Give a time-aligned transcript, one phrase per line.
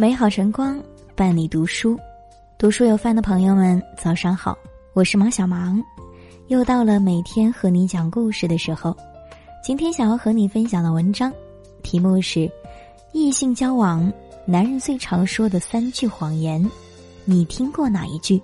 [0.00, 0.82] 美好晨光
[1.14, 1.94] 伴你读书，
[2.56, 4.56] 读书有饭的朋友们，早上好，
[4.94, 5.78] 我是芒小芒，
[6.48, 8.96] 又到了每天和你讲故事的时候。
[9.62, 11.30] 今天想要和你分享的文章，
[11.82, 12.50] 题目是：
[13.12, 14.10] 异性交往，
[14.46, 16.66] 男人最常说的三句谎言，
[17.26, 18.40] 你听过哪一句？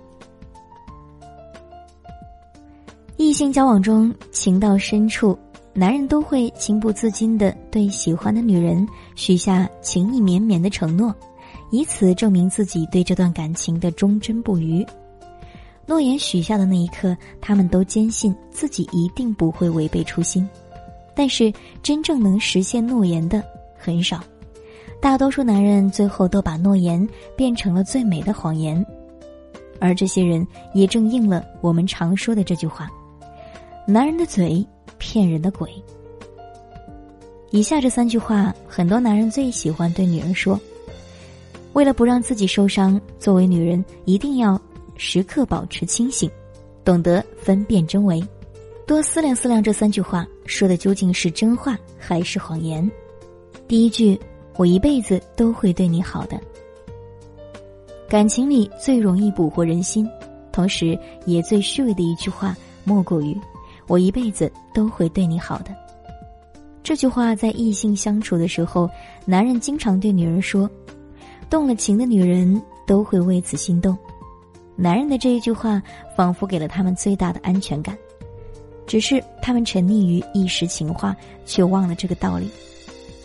[3.15, 5.35] 异性交往中，情到深处。
[5.73, 11.15] 男人都会情不自禁的对喜欢的女人许下情意绵绵的承诺，
[11.71, 14.85] 以此证明自己对这段感情的忠贞不渝。
[15.85, 20.47] 诺言许下的那一刻，他们都坚信自己一定不会违背初心。
[21.15, 23.43] 但是，真正能实现诺言的
[23.77, 24.23] 很少，
[25.01, 28.85] 大多数男人最后都把诺言变成了最美的谎言，
[29.79, 32.89] 而这些人也正应了我们常说的这句话：
[33.87, 34.65] 男人的嘴。
[34.99, 35.71] 骗人的鬼。
[37.51, 40.59] 以下这三句话，很多男人最喜欢对女人说。
[41.77, 44.59] 为了不让自己受伤，作为女人一定要
[44.95, 46.27] 时刻保持清醒，
[46.83, 48.19] 懂得分辨真伪，
[48.87, 52.89] 多思量思量这三句话说的究竟是真话还是谎言。
[53.67, 54.19] 第一句，
[54.55, 56.41] 我一辈子都会对你好的。
[58.09, 60.09] 感情里最容易捕获人心，
[60.51, 63.39] 同时也最虚伪的一句话，莫过于。
[63.85, 65.65] 我一辈子都会对你好的。
[66.81, 68.89] 这句话在异性相处的时候，
[69.25, 70.67] 男人经常对女人说，
[71.49, 73.97] 动了情的女人都会为此心动。
[74.75, 75.81] 男人的这一句话
[76.15, 77.97] 仿佛给了他们最大的安全感，
[78.85, 82.49] 只是他们沉溺于一时情话，却忘了这个道理。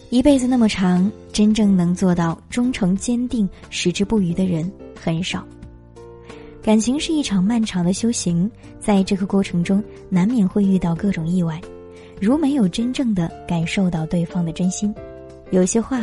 [0.09, 5.42] 一辈子那么长，真正能做到忠诚坚定、矢志不渝的人很少。
[6.62, 11.61] 感情是一场漫长的修行，在这个过程中难免会遇到各种意外，
[12.20, 14.95] 如没有真正的感受到对方的真心，
[15.51, 16.01] 有些话、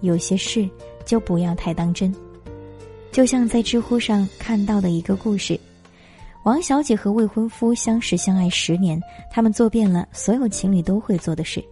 [0.00, 0.68] 有些事
[1.04, 2.14] 就不要太当真。
[3.10, 5.58] 就像在知乎上看到的一个故事，
[6.44, 11.62] 王小姐和未婚夫相识相爱十年，他们做遍了所有情侣都会做的事，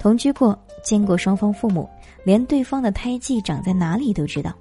[0.00, 1.88] 同居过，见过双方父母，
[2.24, 4.52] 连对方的胎记长在哪里都知道。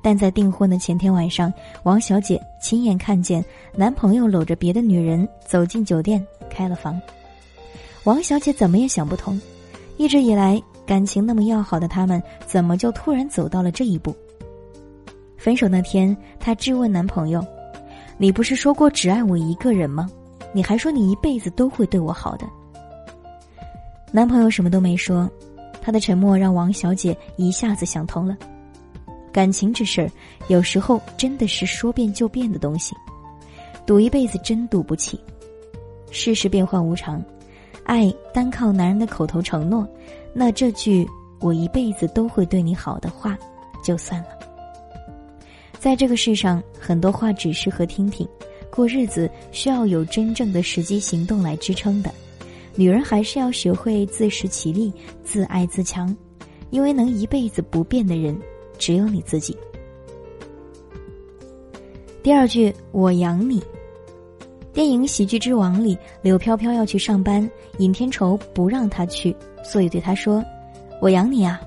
[0.00, 1.52] 但在订婚的前天晚上，
[1.82, 7.00] 王小姐亲眼看见男朋友搂着别的女人走进酒店开了房。
[8.04, 9.38] 王小姐怎么也想不通，
[9.96, 14.16] 一直以来感情那么要好的他们，怎么就突然走到了这一步？
[15.36, 17.44] 分手那天，她质问男朋友
[18.16, 20.08] ：“你不是说过只爱我一个人吗？
[20.50, 22.46] 你还说你一辈子都会对我好的。”
[24.10, 25.30] 男朋友什么都没说，
[25.82, 28.34] 他的沉默让王小姐一下子想通了。
[29.30, 30.10] 感情这事儿，
[30.48, 32.96] 有时候真的是说变就变的东西，
[33.84, 35.20] 赌一辈子真赌不起。
[36.10, 37.22] 世事变幻无常，
[37.88, 39.88] 爱单靠男人的口头承诺，
[40.34, 41.08] 那这句
[41.40, 43.36] “我一辈子都会对你好的”话，
[43.82, 44.28] 就算了。
[45.78, 48.28] 在这个世上，很多话只适合听听，
[48.70, 52.12] 过日子需要有真正的实际行动来支撑的。
[52.74, 54.92] 女人还是要学会自食其力，
[55.24, 56.14] 自爱自强，
[56.68, 58.38] 因为能一辈子不变的人。
[58.78, 59.56] 只有你自己。
[62.22, 63.60] 第二句“我养你”，
[64.78, 69.34] 电影《喜剧之王》里，柳飘飘要去上班，尹天仇不让她去，
[69.64, 70.40] 所以对她说
[71.02, 71.60] ：“我养你啊。”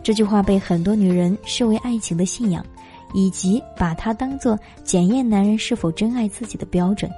[0.00, 2.64] 这句话被很多女人视为爱情的信仰，
[3.14, 7.10] 以及把它当做检验男人是否真爱自己的标准。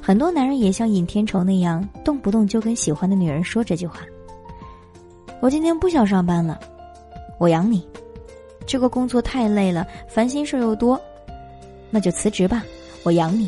[0.00, 4.00] 很多男人也像尹天仇那样，动不动就跟喜欢的女人说这句话
[5.42, 6.58] ：“我今天不想上班了，
[7.36, 7.86] 我养你。”
[8.66, 10.98] 这个工作太累了，烦心事又多，
[11.90, 12.64] 那就辞职吧。
[13.02, 13.46] 我养你。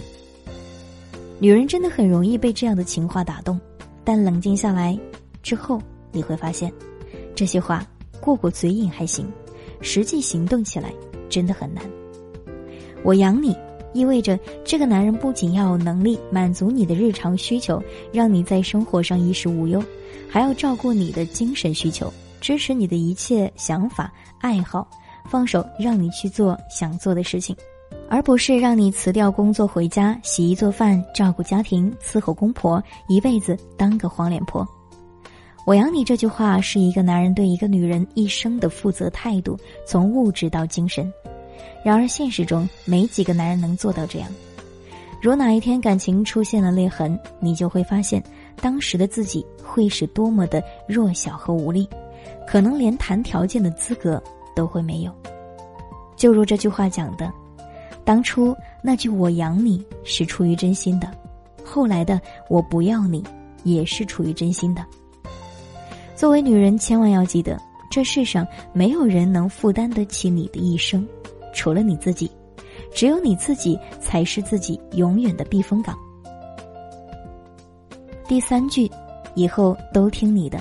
[1.45, 3.61] 女人真的很容易被这样的情话打动，
[4.03, 4.99] 但冷静下来
[5.43, 5.79] 之后，
[6.11, 6.73] 你会发现，
[7.35, 7.87] 这些话
[8.19, 9.31] 过过嘴瘾还行，
[9.83, 10.91] 实际行动起来
[11.29, 11.85] 真的很难。
[13.03, 13.55] 我养你，
[13.93, 17.79] 意味着这个男人不仅要有能力满足你的日常需求，
[18.11, 19.85] 让你在生活上衣食无忧，
[20.31, 22.11] 还要照顾你的精神需求，
[22.41, 24.11] 支持你的一切想法
[24.41, 24.89] 爱好。
[25.29, 27.55] 放手让你去做想做的事情，
[28.09, 34.67] 而不是让你辞掉工作回家洗衣做饭、照顾家庭、伺候公婆，一辈子当个黄脸婆。
[35.67, 41.13] 我养你这句话是一个男人对一个女人一生的负责态度，从物质到精神。
[41.85, 44.29] 然而现实中没几个男人能做到这样。
[45.23, 48.23] 如哪一天感情出现了裂痕，你就会发现
[48.61, 51.89] 当时的自己会是多么的弱小和无力，
[52.47, 54.23] 可能连谈条件的资格。
[54.57, 55.11] 都会没有，
[56.15, 57.29] 就如这句话讲的，
[58.05, 61.11] 当初那句“我养你”是出于真心的，
[61.65, 62.21] 后来的
[62.51, 63.25] “我不要你”
[63.65, 64.85] 也是出于真心的。
[66.15, 67.59] 作为女人，千万要记得，
[67.91, 71.07] 这世上没有人能负担得起你的一生，
[71.55, 72.31] 除了你自己，
[72.95, 75.97] 只有你自己才是自己永远的避风港。
[78.29, 78.91] 第三句，
[79.35, 80.61] 以后都听你的。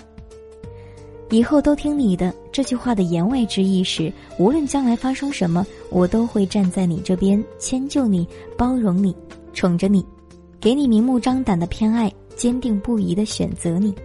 [1.33, 9.15] 以后都听你的这句话的言外之意是，无论将来发生什么，我都会站在你这边，迁就你，包容你，
[9.51, 10.05] 宠着你，
[10.61, 13.95] 给你明目张胆的偏爱，坚定不移的选择你。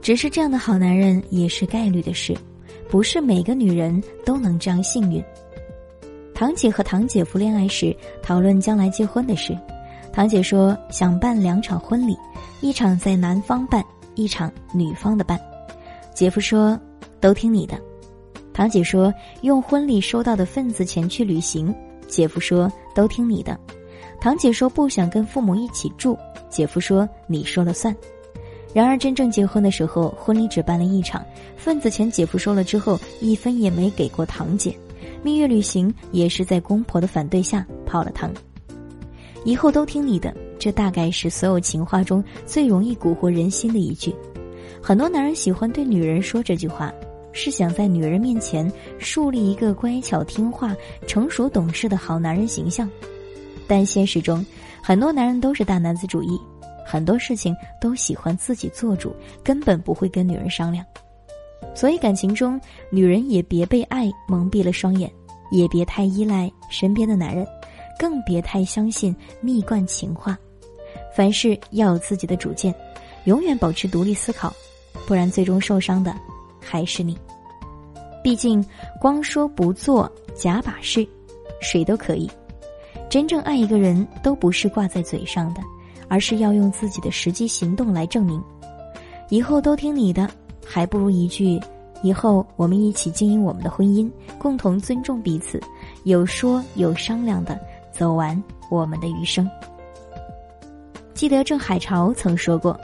[0.00, 2.36] 只是这样的好男人也是概率的事，
[2.88, 5.20] 不是每个女人都能这样幸运。
[6.36, 7.92] 堂姐和堂姐夫恋爱时
[8.22, 9.58] 讨论将来结婚的事，
[10.12, 12.16] 堂姐说想办两场婚礼，
[12.60, 15.36] 一场在男方办，一场女方的办。
[16.18, 16.76] 姐夫说
[17.22, 17.80] ：“都听你的。”
[18.52, 21.72] 堂姐说：“用婚礼收到的份子钱去旅行。”
[22.08, 23.56] 姐夫说：“都听你的。”
[24.20, 26.18] 堂姐说：“不想跟父母一起住。”
[26.50, 27.96] 姐夫说：“你说了算。”
[28.74, 31.24] 然而真正结婚的时候，婚礼只办了一场，
[31.56, 34.76] 份子钱姐夫收了之后，一分也没给过堂姐。
[35.22, 38.28] 蜜月旅行也是在公婆的反对下泡了汤。
[39.44, 44.12] 以后都听你的，这大概是所有情话中最容易蛊惑人心的一句。
[44.82, 46.92] 很多男人喜欢对女人说这句话，
[47.32, 50.74] 是想在女人面前树立一个乖巧听话、
[51.06, 52.88] 成熟懂事的好男人形象。
[53.66, 54.44] 但现实中，
[54.82, 56.40] 很多男人都是大男子主义，
[56.86, 59.14] 很多事情都喜欢自己做主，
[59.44, 60.84] 根本不会跟女人商量。
[61.74, 62.58] 所以感情中，
[62.90, 65.10] 女人也别被爱蒙蔽了双眼，
[65.50, 67.46] 也别太依赖身边的男人，
[67.98, 70.38] 更别太相信蜜罐情话。
[71.14, 72.74] 凡事要有自己的主见，
[73.24, 74.50] 永远保持独立思考。
[75.08, 76.14] 不然，最终受伤的
[76.60, 77.16] 还是你。
[78.22, 78.62] 毕竟，
[79.00, 81.08] 光说不做假把式，
[81.62, 82.30] 谁都可以。
[83.08, 85.62] 真正爱一个人，都不是挂在嘴上的，
[86.08, 88.38] 而是要用自己的实际行动来证明。
[89.30, 90.28] 以后都听你的，
[90.62, 91.58] 还不如一句：
[92.02, 95.58] 以后我们一起经营我们的婚姻，共同尊重彼此，
[96.04, 97.58] 有说有商量的
[97.90, 98.40] 走完
[98.70, 99.50] 我们的余生。
[101.14, 102.78] 记得郑海潮曾说过。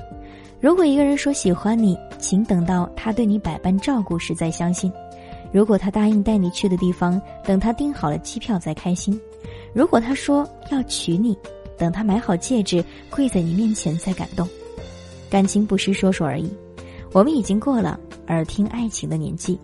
[0.58, 1.94] 如果一个人说喜欢你，
[2.24, 4.90] 请等到他对你百般照顾时再相信；
[5.52, 9.14] 如果他答应带你去的地方，等他订好了机票再开心；
[9.74, 11.36] 如果他说要娶你，
[11.76, 14.48] 等他买好戒指跪在你面前再感动。
[15.28, 16.50] 感情不是说说而已，
[17.12, 19.58] 我们已经过了耳听爱情的年纪。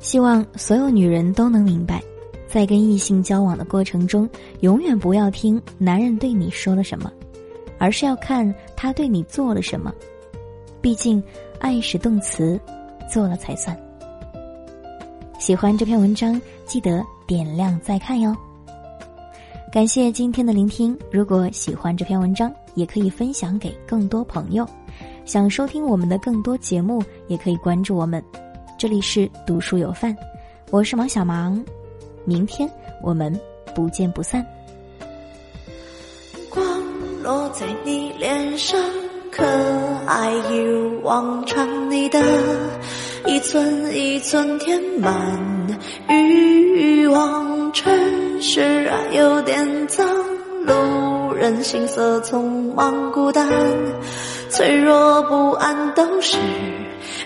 [0.00, 2.02] 希望所有女人都能明白，
[2.46, 4.28] 在跟异性交往的过程中，
[4.60, 7.10] 永远不要听男人对你说了什么。
[7.78, 9.90] 而是要看他对你做了什么，
[10.80, 11.22] 毕竟
[11.58, 12.58] 爱是动词，
[13.10, 13.76] 做了才算。
[15.38, 18.36] 喜欢这篇文章，记得点亮再看哟。
[19.72, 24.66] 感谢今天的聆听，如果喜欢这篇文章，也可以分享给更多朋友。
[25.24, 28.22] 想收听我们的更多节目，也可以关注我们。
[28.76, 30.16] 这里是读书有范，
[30.70, 31.62] 我是王小芒，
[32.24, 32.68] 明天
[33.02, 33.32] 我们
[33.74, 34.44] 不见不散。
[36.48, 36.64] 光
[37.22, 38.80] 落在你脸上，
[39.40, 39.46] 可
[40.06, 41.90] 爱一如往常。
[41.90, 42.22] 你的
[43.26, 45.14] 一寸一寸填满
[46.08, 47.90] 欲望，城
[48.42, 48.60] 市
[48.90, 50.06] 啊有点脏，
[50.66, 53.48] 路人行色匆忙，孤单，
[54.50, 56.36] 脆弱不安都是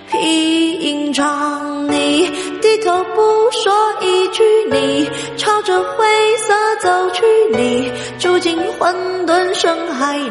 [0.09, 1.89] 平常。
[1.91, 2.31] 你
[2.63, 6.05] 低头不说一句，你朝着灰
[6.39, 7.25] 色走去，
[7.57, 8.95] 你住进混
[9.27, 10.31] 沌深海里，